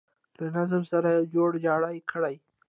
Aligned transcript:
له 0.39 0.47
نظام 0.57 0.83
سره 0.91 1.09
یې 1.15 1.29
جوړ 1.35 1.51
جاړی 1.65 1.97
کړی. 2.11 2.35